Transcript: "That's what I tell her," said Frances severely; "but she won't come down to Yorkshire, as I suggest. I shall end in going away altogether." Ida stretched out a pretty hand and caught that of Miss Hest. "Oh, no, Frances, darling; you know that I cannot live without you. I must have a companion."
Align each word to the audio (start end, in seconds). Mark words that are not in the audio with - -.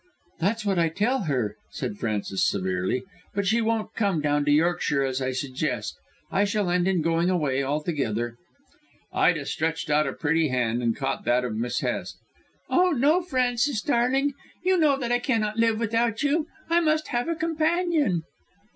"That's 0.39 0.65
what 0.65 0.79
I 0.79 0.89
tell 0.89 1.25
her," 1.25 1.57
said 1.69 1.99
Frances 1.99 2.43
severely; 2.49 3.03
"but 3.35 3.45
she 3.45 3.61
won't 3.61 3.93
come 3.93 4.19
down 4.19 4.45
to 4.45 4.51
Yorkshire, 4.51 5.03
as 5.03 5.21
I 5.21 5.31
suggest. 5.31 5.95
I 6.31 6.43
shall 6.43 6.71
end 6.71 6.87
in 6.87 7.03
going 7.03 7.29
away 7.29 7.61
altogether." 7.61 8.35
Ida 9.13 9.45
stretched 9.45 9.91
out 9.91 10.07
a 10.07 10.13
pretty 10.13 10.47
hand 10.47 10.81
and 10.81 10.95
caught 10.97 11.23
that 11.25 11.45
of 11.45 11.55
Miss 11.55 11.81
Hest. 11.81 12.17
"Oh, 12.67 12.89
no, 12.89 13.21
Frances, 13.21 13.79
darling; 13.83 14.33
you 14.63 14.75
know 14.79 14.97
that 14.97 15.11
I 15.11 15.19
cannot 15.19 15.57
live 15.57 15.79
without 15.79 16.23
you. 16.23 16.47
I 16.67 16.79
must 16.79 17.09
have 17.09 17.27
a 17.29 17.35
companion." 17.35 18.23